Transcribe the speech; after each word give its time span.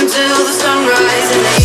until 0.00 0.44
the 0.44 0.52
sunrise 0.52 1.57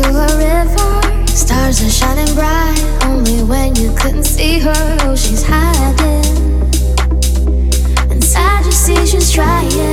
into 0.00 0.18
a 0.18 0.38
river, 0.38 1.26
stars 1.26 1.82
are 1.82 1.90
shining 1.90 2.34
bright. 2.34 2.78
Only 3.04 3.42
when 3.42 3.74
you 3.76 3.94
couldn't 3.94 4.24
see 4.24 4.58
her, 4.60 4.96
oh, 5.02 5.16
she's 5.16 5.42
hiding. 5.46 6.24
Inside, 8.10 8.64
you 8.64 8.72
see 8.72 9.06
she's 9.06 9.30
trying. 9.32 9.89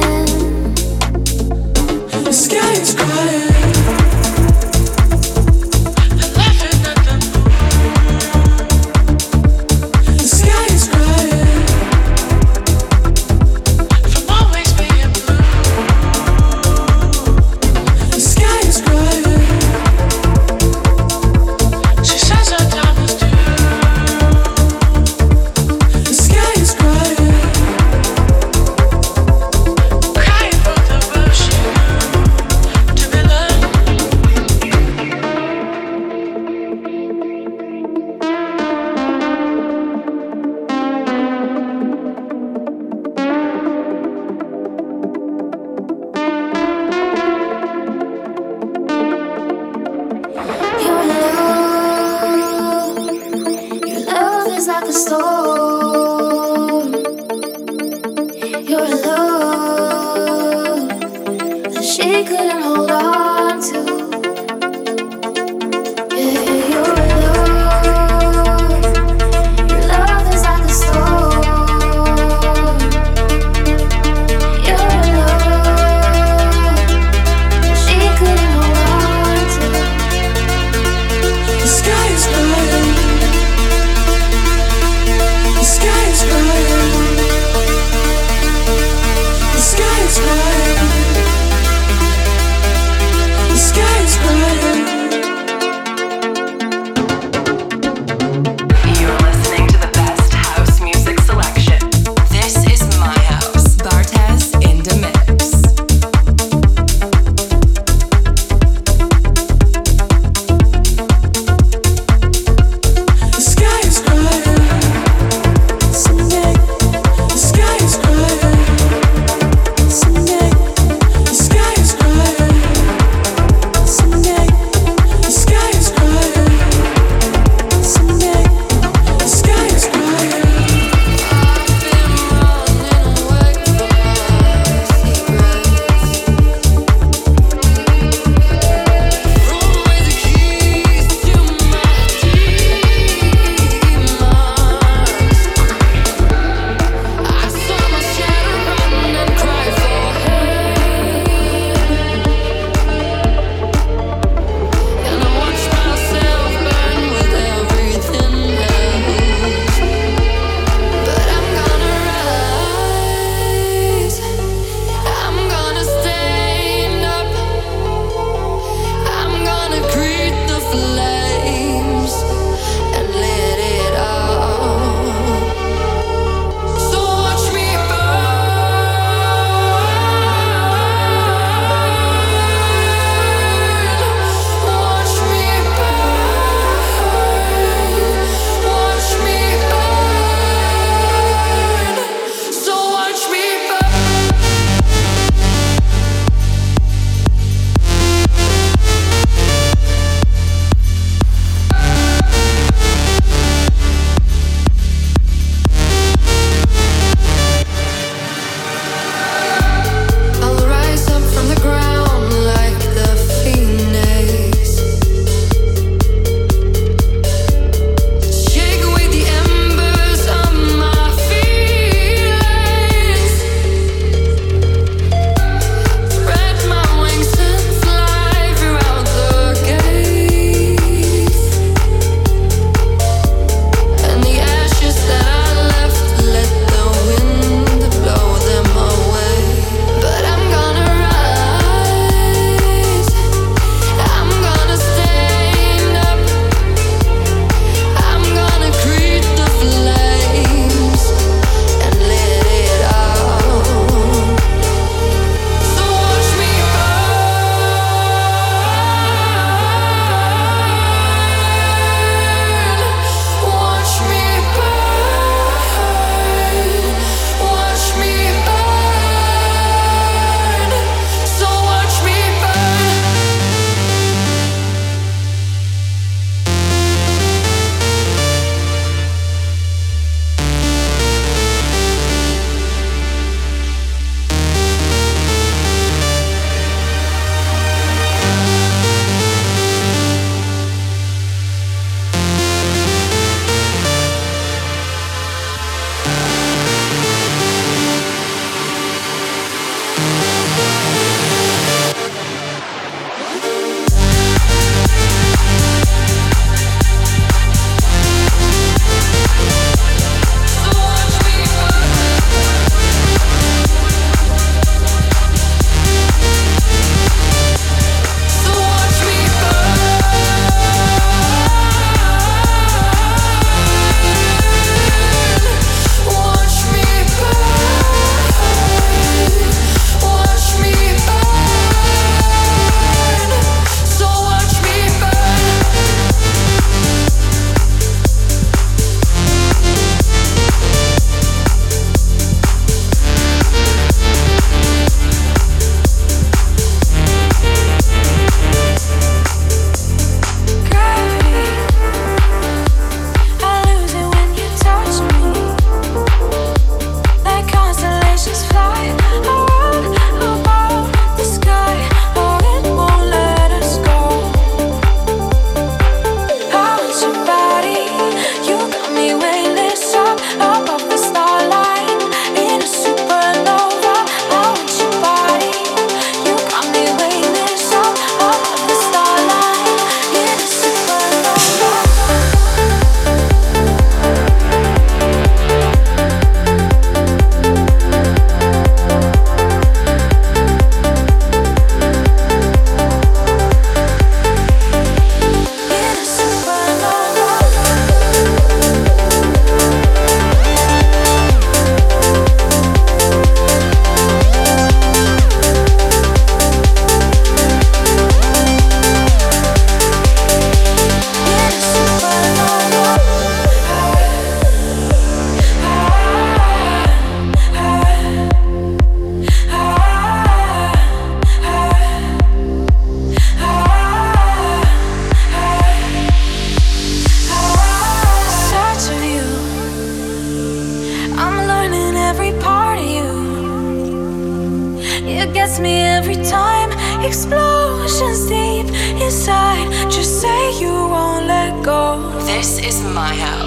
My 443.07 443.15
house. 443.15 443.46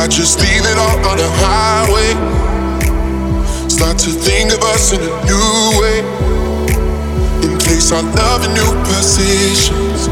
I 0.00 0.08
just 0.08 0.40
leave 0.40 0.64
it 0.64 0.78
all 0.80 0.96
on 1.12 1.18
the 1.20 1.28
highway. 1.44 2.16
Start 3.68 3.98
to 3.98 4.08
think 4.08 4.50
of 4.50 4.62
us 4.72 4.96
in 4.96 5.00
a 5.04 5.12
new 5.28 5.76
way. 5.76 6.00
In 7.44 7.58
case 7.60 7.92
our 7.92 8.00
love 8.16 8.40
in 8.48 8.52
new 8.56 8.72
positions. 8.88 10.08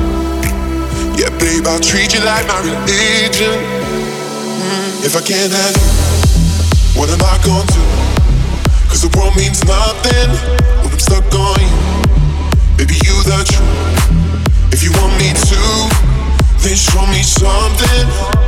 Yeah, 1.16 1.32
babe, 1.40 1.64
I'll 1.64 1.80
treat 1.80 2.12
you 2.12 2.20
like 2.20 2.44
my 2.46 2.60
religion. 2.60 3.56
Mm, 4.60 5.08
If 5.08 5.16
I 5.16 5.22
can't 5.24 5.52
have 5.56 5.72
you, 5.72 5.88
what 7.00 7.08
am 7.08 7.24
I 7.24 7.40
gonna 7.40 7.64
do? 7.72 7.80
Cause 8.92 9.00
the 9.00 9.10
world 9.16 9.34
means 9.40 9.64
nothing 9.64 10.28
when 10.84 10.92
I'm 10.92 10.98
stuck 11.00 11.24
on 11.32 11.56
you. 11.64 11.72
Baby, 12.76 13.00
you 13.08 13.16
the 13.24 13.40
truth. 13.40 14.68
If 14.68 14.84
you 14.84 14.92
want 15.00 15.16
me 15.16 15.32
to, 15.32 15.60
then 16.60 16.76
show 16.76 17.06
me 17.08 17.24
something. 17.24 18.47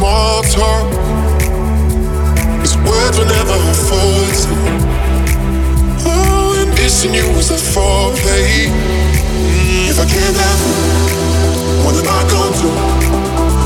small 0.00 0.42
talk. 0.44 0.88
Cause 2.60 2.74
words 2.88 3.18
were 3.18 3.28
never 3.28 3.58
force. 3.84 4.48
Oh, 6.08 6.56
and 6.56 6.70
missing 6.80 7.12
you 7.12 7.28
was 7.36 7.50
a 7.50 7.60
foreplay. 7.72 8.72
If 9.90 10.00
I 10.00 10.06
can't 10.08 10.36
have 10.44 10.60
you, 10.64 10.76
what 11.84 11.94
am 12.00 12.08
I 12.08 12.20
gonna 12.32 12.62
do? 12.64 12.70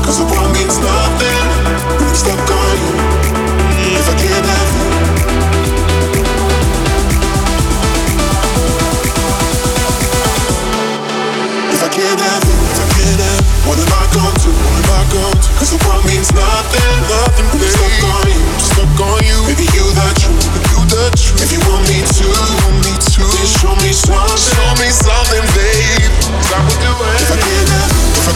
Cause 0.03 0.17
the 0.19 0.27
world 0.27 0.51
means 0.51 0.77
nothing 0.77 1.43
when 1.95 2.09
I'm 2.09 2.15
stuck 2.23 2.51
on 2.59 2.75
you. 2.83 2.93
If 3.95 4.07
I 4.11 4.15
can't 4.19 4.47
have 4.51 4.71
you. 4.75 4.87
If 11.75 11.81
I 11.81 11.89
can't 11.95 12.19
have 12.27 12.43
you, 12.49 12.57
if 12.71 12.79
I 12.83 12.87
can't 12.91 13.21
have 13.23 13.45
what 13.67 13.79
am 13.79 13.87
I 13.87 14.03
gonna 14.13 14.43
do? 14.43 14.64
Cause 15.65 15.81
the 15.81 15.89
world 15.89 16.05
means 16.05 16.29
nothing, 16.29 16.93
nothing, 17.09 17.49
babe. 17.57 17.73
Stuck 17.73 18.05
on 18.05 18.29
you, 18.29 18.37
stuck 18.61 19.01
on 19.01 19.17
you. 19.25 19.33
Baby, 19.49 19.65
you 19.73 19.81
you. 20.21 20.29
If 21.41 21.49
you 21.49 21.57
want 21.65 21.81
me 21.89 22.05
to, 22.05 22.25
want 22.69 22.85
me 22.85 22.93
to. 22.93 23.25
Then 23.25 23.49
show 23.49 23.73
me 23.81 23.89
something, 23.89 24.37
show 24.45 24.69
me 24.77 24.93
something, 24.93 25.41
babe. 25.57 26.13
Cause 26.21 26.53
I 26.53 26.61
would 26.69 26.77
do. 26.85 26.93
If 26.93 27.33
I 27.33 27.37
if 28.13 28.25
I 28.29 28.33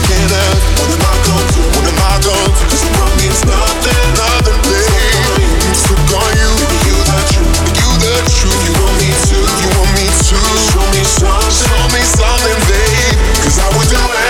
what 0.74 0.90
am 0.90 1.06
I 1.06 1.14
gonna 1.22 1.54
do? 1.54 1.62
What 1.70 1.86
am 1.86 2.02
I 2.02 2.18
gonna 2.18 2.50
do? 2.50 2.66
Cause 2.66 2.82
the 2.82 2.90
world 2.98 3.14
means 3.22 3.40
nothing, 3.46 4.06
nothing, 4.18 4.58
babe. 4.66 5.54
Stuck 5.70 6.10
on 6.10 6.30
you, 6.34 6.50
baby, 6.66 6.78
you 6.82 6.98
you. 8.42 8.50
You 8.58 8.72
want 8.74 8.94
me 8.98 9.06
to, 9.06 9.38
you 9.38 9.70
want 9.78 9.90
me 9.94 10.06
to. 10.10 10.34
Show 10.34 10.82
me 10.98 11.06
something, 11.06 11.54
show 11.54 11.82
me 11.94 12.02
something, 12.02 12.58
babe. 12.66 13.14
Cause 13.46 13.62
I 13.62 13.70
do 13.86 14.02
it. 14.18 14.29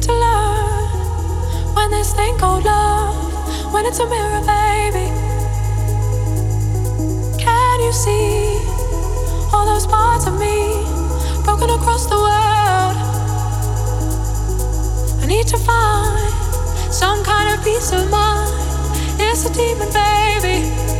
to 0.00 0.12
learn 0.12 1.74
when 1.74 1.90
this 1.90 2.14
thing 2.14 2.36
called 2.38 2.64
love, 2.64 3.72
when 3.72 3.84
it's 3.84 3.98
a 3.98 4.06
mirror, 4.06 4.40
baby. 4.40 5.08
Can 7.38 7.80
you 7.80 7.92
see 7.92 8.58
all 9.52 9.66
those 9.66 9.86
parts 9.86 10.26
of 10.26 10.38
me 10.38 10.84
broken 11.44 11.70
across 11.70 12.06
the 12.06 12.16
world? 12.16 12.96
I 15.22 15.26
need 15.26 15.46
to 15.48 15.58
find 15.58 16.92
some 16.92 17.22
kind 17.22 17.52
of 17.52 17.64
peace 17.64 17.92
of 17.92 18.10
mind. 18.10 18.50
It's 19.20 19.44
a 19.44 19.52
demon, 19.52 19.92
baby. 19.92 20.99